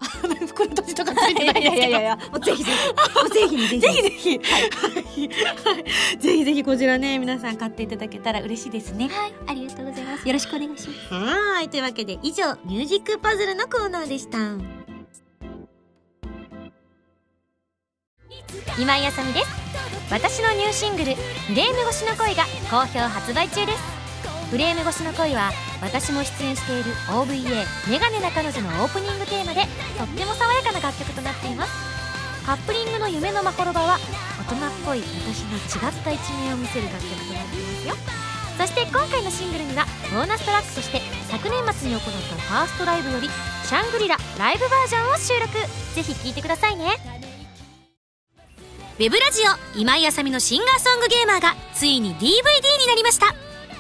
[0.48, 2.00] 袋閉じとかついてないんですけど。
[2.00, 2.88] や、もうぜひぜひ。
[3.16, 4.60] もうぜひにぜぜひぜひ、は
[6.18, 9.08] い、ぜひぜひこちらね皆さん買っていただけたら嬉しいですね。
[9.10, 10.28] はい、ありがとうございます。
[10.28, 11.14] よろしくお願いします。
[11.14, 11.70] はい。
[11.70, 14.85] というわけで以上ミュージックパズルのコーナーでした
[18.78, 19.48] 今井あさみです。
[20.12, 21.16] 私のニューシングル
[21.48, 23.80] 「フレーム越しの恋」が好評発売中です。
[24.52, 29.66] フレーム越しの恋は私も出演している OVA「メガネな彼女」のオープニングテーマで
[29.98, 31.72] とっても爽やかな楽曲となっています。
[32.46, 34.00] カップリングの夢のまほろばは
[34.48, 37.96] 大人っぽい私の違った一面を見せる楽曲となっていますよ。
[38.58, 43.30] そして今回のシングルにはボーナストラックとして昨年末に行ったファーストライブより
[43.66, 45.58] 「シャングリラライブバージョン」を収録。
[45.96, 47.15] ぜひ聴いてくださいね。
[48.98, 49.42] ウェブラジ
[49.76, 52.24] オ今井あさみのシンガーソングゲーマーがついに DVD に
[52.88, 53.36] なりました。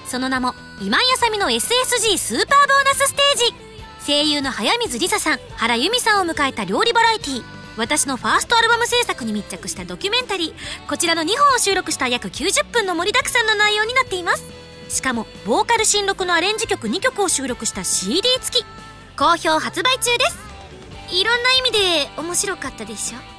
[0.05, 3.55] その名も今井あさみの SSG スーパーボーナスステージ。
[4.05, 7.43] 声優の早水梨沙さん原由美さんを迎えた料理バラエティ
[7.77, 10.89] 私のファーストアルバム制作に密着したドキュメンタリー。
[10.89, 14.43] こちらの2本を収録した約90分の盛りだくさんの内容になっています。
[14.89, 18.65] しかもボーカル新録のアレンジ曲2曲を収録した CD 付き。
[19.17, 20.37] 好評発売中です。
[21.15, 23.34] いろんな意味で面白かったでしょ？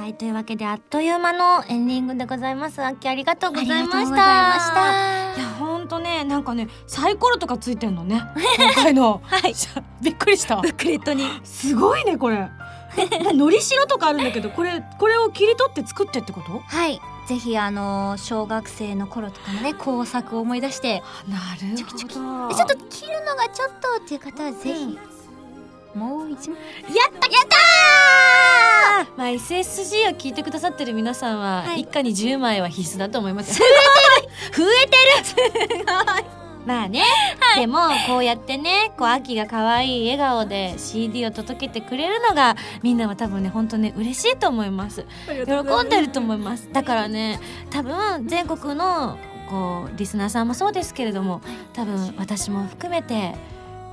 [0.00, 2.82] はい、というわけであっという間のエンディングでございます。
[2.82, 4.06] あっきありがとうございました。
[4.06, 8.22] したいや、ほんとね、なんかね、サイコロとかついてんのね。
[8.56, 9.20] 今回の。
[9.22, 9.54] はい。
[10.00, 10.56] びっくりした。
[10.56, 11.28] ブックレットに。
[11.44, 12.48] すごいね、これ。
[13.34, 16.62] のりしろとかあるんだけど、これ、これを切り取って作ってってこと？
[16.64, 16.98] はい。
[17.28, 22.48] ぜひ、あの小学生の頃とかのね、工作を思い出して、なるほど。
[22.48, 24.98] でちょっと切るのがちょっとっていう方はぜひ、
[25.94, 26.58] もう一枚。
[26.58, 28.59] やったやったー
[29.16, 31.80] まあ SSG を聞いてくださってる皆さんは、はい。
[31.80, 33.60] 一家に10枚は必須だと思います。
[33.60, 33.66] よ。
[34.56, 35.52] 増えてる。
[35.52, 35.84] 増えてる
[36.66, 37.02] まあね、
[37.56, 45.06] でもこうやってね、こう秋が可愛い笑顔で CD を届けてくれるのがみんなは多分ね、本当ね嬉しいと思います。
[45.26, 45.42] 喜
[45.86, 46.68] んでると思います。
[46.70, 47.40] だからね、
[47.70, 51.40] 多分全国のこうリスナーさんもそうですけれども、
[51.72, 53.34] 多分私も含めて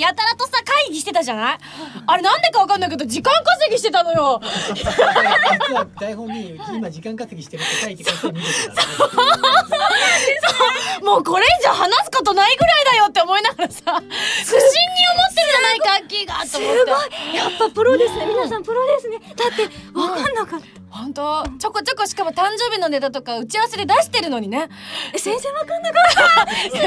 [0.00, 1.58] やたらとさ会議してたじゃない？
[2.06, 4.40] あれなんでかわかんないけど時間稼ぎしてたのよ。
[4.74, 8.82] 実は台本に今時間稼ぎしてるって書いて書いて見てたか
[11.02, 17.36] らもうこれ以上話すことないぐらいだよって思いながらさ不審に思ってるじゃないかアッキーがと思って。
[17.36, 18.26] やっぱプロですね。
[18.26, 19.18] 皆さんプロですね。
[19.36, 19.62] だって、
[19.98, 20.79] わかんなかった。
[21.00, 21.44] 本当？
[21.58, 24.68] ちょこちょこしかも誕生日のネタとか打ち合わせで出してるのにね。
[25.14, 26.20] え先生わかんなかった。
[26.20, 26.80] そう。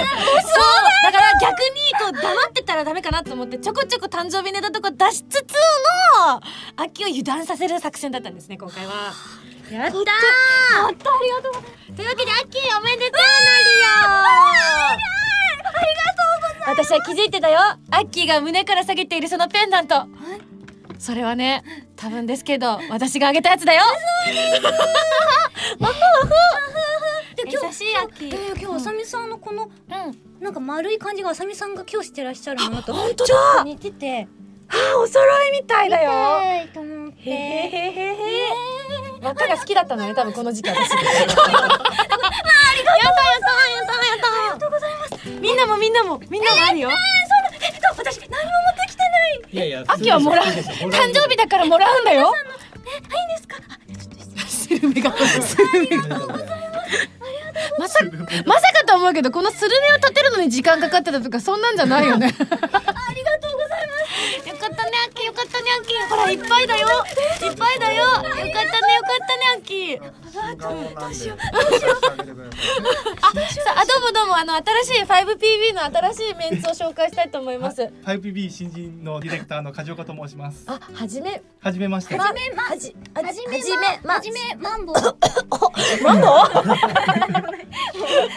[1.04, 5.54] だから逆にこう黙ってたらダメかなと思ってちょこちょこ誕生日ネタとか出しつつ
[6.28, 6.42] の
[6.78, 9.14] 秋を油断させる作戦だったんですね今回は。
[9.72, 9.98] やったー。
[9.98, 10.10] やった、あ
[10.92, 11.96] りがとう。
[11.96, 15.14] というわけで秋おめでとうなりよ
[16.66, 17.60] 私は気づいてたよ。
[17.92, 20.08] アッキーが胸から下げているそのペンダント
[21.04, 21.64] それはね
[21.98, 23.82] 多分ですけど私があげたやつだよ。
[24.26, 24.32] で
[27.52, 29.72] 今今優しいアッキーえー、今日あさみさんのこのうん。
[30.40, 33.64] なんか丸い感じがあさみさんが今日してらっしゃるものと本当だ。
[33.66, 34.30] 似てて。
[34.70, 36.12] あお揃いみたいだよ。
[36.12, 37.30] はいと思って。
[37.30, 37.38] へへへ
[37.92, 38.16] へへ。
[39.22, 41.32] 真っ赤が好きだったのね多分この時期私やったやったやったやっ
[43.42, 43.48] た。
[44.04, 44.08] や
[44.56, 44.60] っ
[45.20, 46.88] たみんなもみんなもみんなもあるよ。
[46.88, 47.23] 私何も持ってきてな
[49.54, 50.46] いいやいや秋はもらう。
[50.46, 50.52] 誕
[51.14, 52.34] 生日だからもらうんだよ。
[52.86, 53.58] えいいんですか？
[54.48, 56.54] スルメがスルメありがとうございます。
[57.80, 58.00] まさ
[58.46, 62.34] まさかと思うけどこのスルメを立てるのに時間かかってたとかそんなんじゃないよね
[64.46, 65.26] よかったねアッキー。
[65.26, 66.08] よかったねアッキー。
[66.08, 66.88] ほらいっぱいだよ。
[66.88, 68.04] いっぱいだよ。
[68.04, 68.62] よかったねよか
[69.16, 70.00] ったねアッキー。
[71.00, 71.40] どうしよう。
[71.40, 71.50] さ
[73.76, 74.38] あどうもどうも。
[74.38, 77.82] あの新しい 5PB の新しいメンツを紹介したいと思います。
[78.06, 80.64] 5PB 新人のディレクターの梶岡と申します。
[80.68, 81.42] あはじめ。
[81.60, 82.18] はじめまして。
[82.18, 84.96] はじめまはじははじめはじめまはじめマンボウ
[86.04, 86.28] マンボ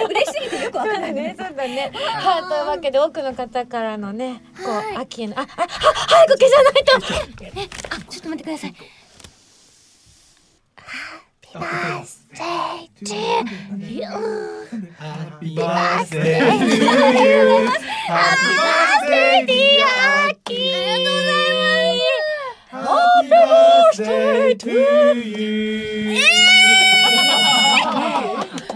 [0.08, 1.12] 嬉しすぎてよくわかんない。
[1.14, 1.92] ね、そうだね。
[1.94, 6.90] はい、というわけで多くの方からのね、こう、秋への、あ、あ、は、早く消さないと。
[7.60, 8.74] えあちょっと待ってください
[10.76, 12.38] ハッピーババースー
[12.98, 14.12] スデデーー。
[14.96, 16.56] ハッピーバースデー
[19.46, 20.50] ディアキ
[22.70, 22.74] ハ
[23.20, 26.20] ッピーバースデートゥーユー。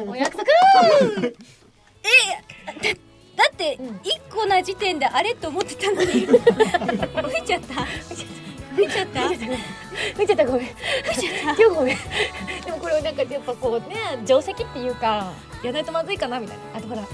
[0.06, 0.44] お約束。
[3.36, 7.86] だって一個な時点であれと思ってたのに吹いちゃった
[8.74, 9.28] 吹いちゃった
[10.18, 10.66] 見てた、ごめん。
[10.66, 11.96] 今日ごめん。
[12.64, 16.62] でもこれなんかやっぱこうね、定石っていうか、やらないとまずいかなみたいな。
[16.78, 17.06] あとほら、ね、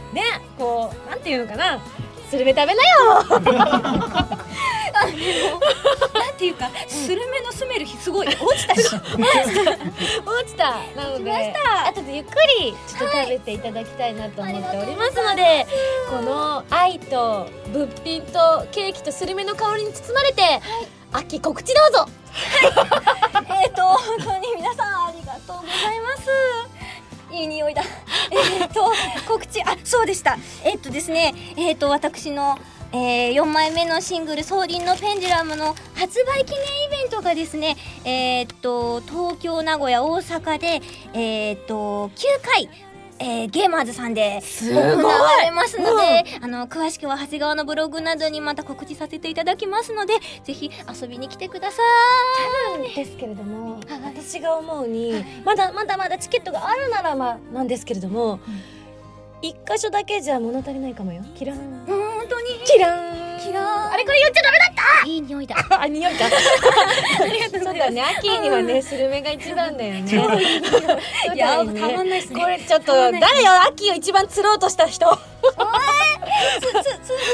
[0.59, 1.83] こう、なんていうのかな。
[2.31, 3.25] スルメ食べなよ。
[6.15, 8.81] なんていうかスルメの住める日すごい落ちたし。
[8.95, 9.03] 落
[10.47, 10.81] ちた。
[10.97, 15.67] なので後でゆっくりちょっと食べていただきたいなと思っておりますので、
[16.11, 20.61] この愛と物品とケーキとスルメの香りに包まれて、
[21.13, 22.07] 秋告知どうぞ。
[23.63, 26.29] えっと本当に皆さんありがとうございます
[27.31, 27.83] いい匂いだ。
[28.31, 28.93] えっと
[29.27, 30.39] 告知あそうでした。
[30.65, 32.59] えっとですねえっと私の
[32.93, 40.81] えー、4枚目のシングル「ソーリンのペンデュラム」の発売記念イベントがですねえーっと東京名古屋大阪で
[41.13, 42.11] えーっと9
[42.43, 42.71] 回
[43.19, 51.83] えー、ゲーマーズさんで行われますので、あの詳しくは長谷川のブログなどにまた告知させていただきますのでぜひ遊びに来てくださ
[52.79, 52.95] い。
[52.95, 58.39] ですけれども私が思うにまだまだまだチケットがあるならまあなんですけれども、
[59.41, 61.23] 一箇所だけじゃ物足りないかもよ。
[61.35, 62.47] キラーン本当に？
[62.65, 66.29] キラーンあれこれ言っちゃダメだったいい匂いだ あ、匂いか。
[66.29, 70.13] そうだね、秋にはね、スルメが一番だよね。
[71.35, 75.07] いやたまんないですねこれちょっと、誰よ、秋を一番釣ろうとした人。
[76.61, 76.67] つ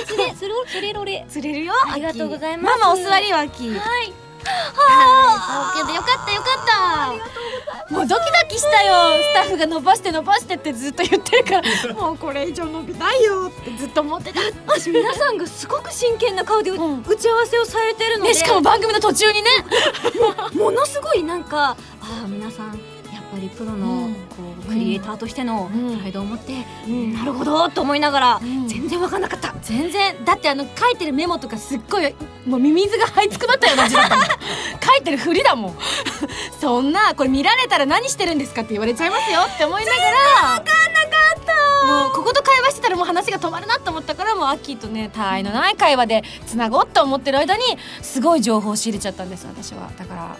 [0.07, 3.70] つつれつろつれろれ釣れるよ、ありがとうございますママお座りよ、秋。
[3.70, 4.21] はい。
[4.44, 7.92] はあ、よかったよかった。
[7.94, 8.94] もうドキドキしたよ。
[9.22, 14.40] スタッフが伸ばして伸ばしてってずっと言ってるから、 もうこれ以上伸びないよってずっと思ってた。
[14.66, 19.50] 私皆さんがすごく真剣な顔でううん打ち合わせをされてるので、ね、しかも番組の途中にね。
[20.55, 22.66] ものすごいなんかああ皆さん
[23.12, 24.20] やっぱりプロのうんこ
[24.51, 25.96] うクリエイターとしてのうん。
[25.96, 26.52] プライドを持って、
[26.88, 27.14] うん。
[27.14, 28.68] なるほどと思いながら、うん。
[28.68, 29.54] 全然わかんなかった。
[29.62, 30.24] 全然。
[30.24, 32.14] だってあの書いてるメモとかすっごい
[32.46, 34.24] もうミミズが這いつくばったような字だったもん。
[34.82, 35.78] 書いてるふりだもん。
[36.61, 40.11] そんなこれ見られたら何してるんですかって言われちゃいますよって思いながら。
[40.11, 40.70] 分かんなか
[41.40, 41.87] った。
[41.87, 47.62] もうここと会話してたらもう話が止まるなと思ったからもうアッキーとね他愛のない会話でつなごうと思ってる間に
[48.02, 49.90] すごい情報を仕入れちゃったんです私は。
[49.98, 50.37] だから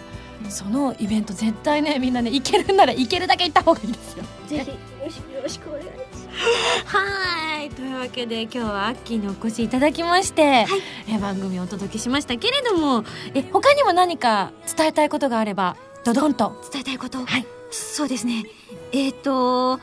[0.49, 4.23] そのイベント絶対ねみんなね行けるんなら行けるだけ行った方がいいですよ。
[4.47, 6.85] ぜひよろしくよろしくお願いします。
[6.85, 7.69] はい。
[7.69, 10.65] というわけで今日はアッキーにお越しいただきまして、
[11.09, 13.03] え番組をお届けしましたけれども
[13.33, 16.55] え他にも何か伝えたいことがあればドドンと。
[16.71, 17.25] 伝えたいこと？
[17.25, 17.45] はい。
[17.71, 18.43] そうですね。
[18.91, 19.77] えっ、と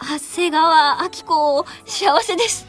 [0.00, 2.67] 長谷川明子幸せです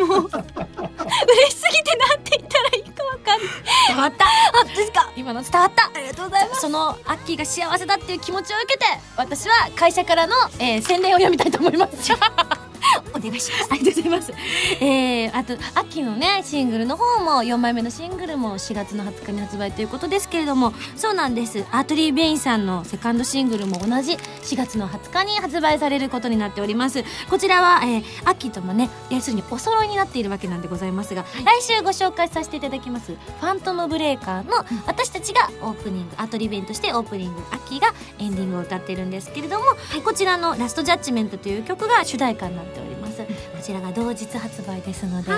[0.00, 3.48] もう嬉しすぎてなんて言ったらいいかわかんない。
[3.88, 4.24] 伝わった。
[4.26, 5.12] あですか。
[5.16, 5.86] 今の伝わった。
[5.94, 6.60] ありがとうございます。
[6.62, 8.84] そのアッキーが幸せだっていう気持ちを受けて
[9.16, 12.12] 私は会社からの、えー宣伝を読みたいと思います。
[12.12, 12.16] お
[13.14, 14.32] お願いしますありがとうございます。
[14.80, 21.64] えー、あと、秋のね、シングルの方も、4枚目のシングルも4月の20日に発売ということですけれども、そうなんです。
[21.70, 24.12] アートリー・ベインさんのセカンドシングルも同じ
[24.42, 27.04] 4月の20日に発売されることになっております。
[27.28, 39.64] こちらは、えー、秋ともね、要するにお揃いになっているわけなんでございますが、来週ご紹介させていただきます、ファントムブレーカーの、私たちがオープニング、アートリー・ベインとしてオープニング、秋がエンディングを歌っているんですけれども、
[40.04, 43.22] こちらのラストジャッジメントという曲が主題歌になっております。
[43.22, 43.26] こ
[43.62, 45.32] ちらが同日発売ですので、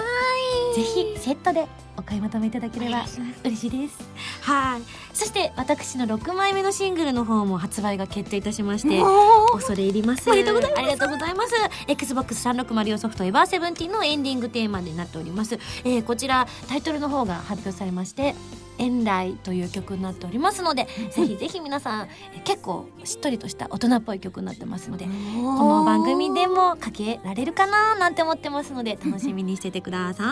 [0.74, 1.66] ぜひセットで
[1.96, 3.04] お買い求めいただければ
[3.44, 3.98] 嬉しいです。
[4.42, 4.82] はい。
[5.14, 9.00] そして私の6枚目のシングルの方も発売が決定いたしまして、
[9.52, 10.30] 恐れ入ります。
[10.30, 10.80] ありがとうございます。
[10.80, 11.54] ありがとうございます。
[11.88, 15.58] Xbox 360用ソフトエヴァーセブンティのエンディングテーマになっております。
[15.84, 18.34] えーこちらタイトルの方が発表されまして、
[18.78, 30.26] 遠来という曲になっておりますので、ぜひぜひ皆さん、えー結構しっとりとした大人っぽい曲になってますので、この番組でもかけられるかななんて思ってますので楽しみにしててください。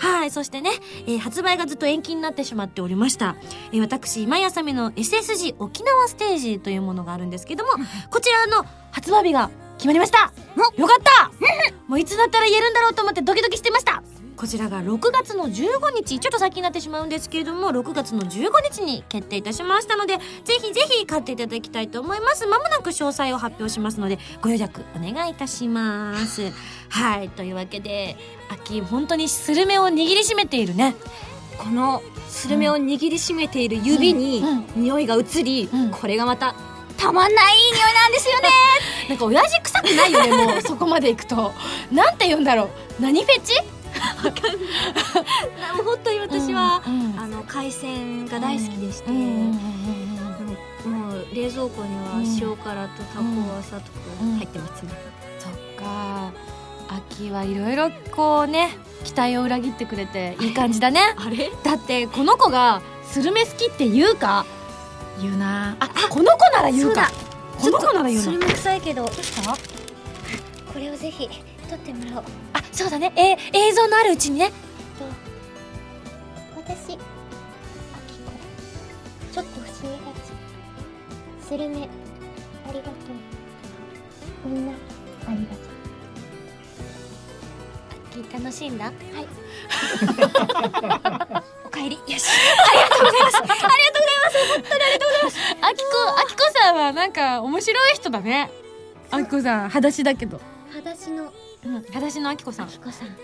[0.04, 0.70] はい、そしてね、
[1.06, 3.36] えー発売がずっと延期になってしまっておりました。
[3.72, 7.70] えー私、今井あさみの SSG 沖縄ステージというものがあるんですけども、
[8.10, 10.32] こちらの発売日が決まりました。
[10.76, 11.30] よかった。
[11.88, 14.00] もういつだったら言えるんだろうと思ってドキドキしてました
[14.40, 16.18] こちらが6月の15日。
[16.18, 22.46] ちょっと先になってしまうんですけれども6月の15日に決定いたしましたのでぜひぜひ買っていただきたいと思います。
[22.46, 26.50] まもなく詳細を発表しますのでご予約お願いいたします。
[26.88, 28.16] はいというわけで
[28.50, 30.94] 秋本当にスルメを握りしめているね。
[31.58, 35.90] このスルメを握りしめている指にうん匂いが移り、うん。
[35.90, 36.54] これがまた
[36.96, 38.48] たまんないいい匂いなんですよね。
[39.10, 40.62] なんか親父臭くないよねもう。
[40.62, 41.52] そこまでいくと。
[41.92, 43.02] なんて言うんだろう。
[43.02, 43.52] 何フェチ？
[45.76, 49.50] もう本当に私は、うんあの海鮮が大好きでして、うんうんうんうん
[50.82, 53.98] もう冷蔵庫にはうん塩辛とタコワサとか
[54.38, 54.92] 入ってますね、
[55.38, 56.30] そっか。
[56.88, 58.70] 秋はいろいろこうね
[59.04, 61.00] 期待を裏切ってくれていい感じだね。
[61.18, 61.50] あれ？
[61.62, 64.46] だってこの子がスルメ好きって言うか？
[65.20, 65.76] 言うな。
[65.80, 67.10] あこの子なら言うか。
[67.60, 68.22] この子なら言うな。
[68.22, 69.04] スルメ臭いけど
[70.72, 71.28] これをぜひ
[71.70, 72.24] 撮ってもらおう。
[72.54, 73.12] あそうだね。
[73.16, 73.36] えー
[73.68, 74.50] 映像のあるうちにね。
[76.56, 76.98] 私、あきこ。
[79.32, 81.46] ちょっと不思議がち。
[81.46, 81.88] スルメ、
[82.68, 82.94] ありがとう。
[84.48, 85.56] みんな、ありがと
[88.18, 88.20] う。
[88.22, 88.90] 秋楽しんだ？
[91.64, 91.96] おかえり。
[91.96, 92.26] よし。
[95.60, 98.50] あきこあきこさんはなんか面白い人だね。
[99.12, 100.40] あきこさん裸足だけど。
[100.72, 101.32] 裸足の
[101.64, 101.82] うん。
[101.82, 102.66] 裸足のあきこさん。
[102.66, 103.08] あきこさん。
[103.08, 103.14] か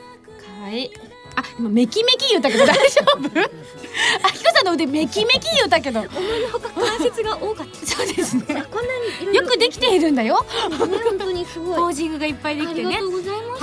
[0.62, 0.90] わいい。
[1.38, 3.28] あ今メキメキ言ったけど大丈夫？
[4.26, 6.02] あきこさんの腕メキメキ言ったけど。
[6.02, 7.86] 関節が多かった。
[7.86, 8.44] そうですね。
[8.46, 10.42] こんなによくできているんだよ。
[10.70, 11.76] ね本当にすごい。
[11.76, 12.98] ポージングがいっぱいできてね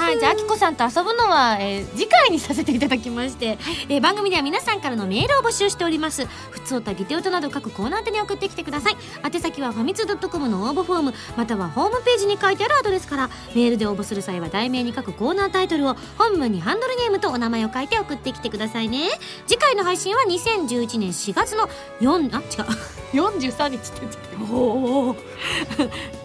[0.04, 6.26] はい、じゃあ、あきこさんと遊ぶのは、えー次回にさせていただきまして、えー番組では皆さんからのメールを募集しております。
[6.26, 8.98] ふつおた、ぎておたなど各コーナー宛てに送ってきてください。
[9.26, 19.08] 宛先はファミツー .com の応募フォーム、またはホームページに書いてあるアドレスから、メールで応募する際は題名に書くコーナータイトルを、本文にハンドルネームとお名前を書いて送ってきてくださいね。
[19.48, 21.70] 次回の配信は2011年4月の
[22.02, 22.74] 4、あ、違う。
[23.32, 24.54] 43日って言ってた。
[24.54, 25.16] おお。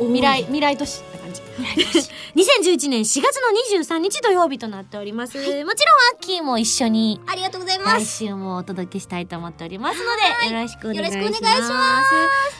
[0.00, 1.02] 未来、未来都市。
[2.36, 5.38] 2011年4月の23日土曜日となっております。
[5.38, 5.74] もちろん、アッ
[6.20, 10.04] キーも一緒に、ありがとうございま来す週もお届けしたいと思っておりますの
[10.48, 12.10] で、よろしくお願いします。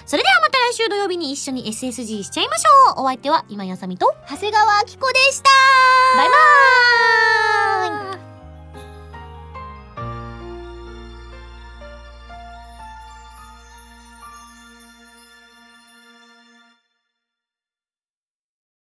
[0.07, 3.03] それではまた来週土曜日に一緒に SSG しちゃいましょう。
[3.03, 5.51] お相手は今やさみと、長谷川あきこでした
[6.17, 8.08] バイバーイ